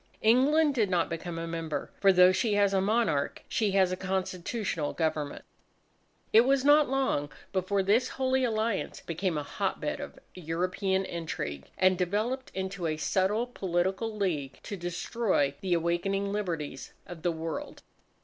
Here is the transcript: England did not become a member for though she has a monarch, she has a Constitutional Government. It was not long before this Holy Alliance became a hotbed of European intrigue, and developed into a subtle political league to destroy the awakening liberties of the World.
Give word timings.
England 0.23 0.73
did 0.73 0.89
not 0.89 1.11
become 1.11 1.37
a 1.37 1.45
member 1.45 1.91
for 1.99 2.11
though 2.11 2.31
she 2.31 2.55
has 2.55 2.73
a 2.73 2.81
monarch, 2.81 3.43
she 3.47 3.73
has 3.73 3.91
a 3.91 3.95
Constitutional 3.95 4.93
Government. 4.93 5.45
It 6.33 6.41
was 6.41 6.65
not 6.65 6.89
long 6.89 7.29
before 7.53 7.83
this 7.83 8.07
Holy 8.09 8.43
Alliance 8.43 9.01
became 9.01 9.37
a 9.37 9.43
hotbed 9.43 9.99
of 9.99 10.17
European 10.33 11.05
intrigue, 11.05 11.67
and 11.77 11.99
developed 11.99 12.51
into 12.55 12.87
a 12.87 12.97
subtle 12.97 13.45
political 13.45 14.17
league 14.17 14.57
to 14.63 14.75
destroy 14.75 15.53
the 15.61 15.75
awakening 15.75 16.31
liberties 16.31 16.93
of 17.05 17.21
the 17.21 17.31
World. 17.31 17.83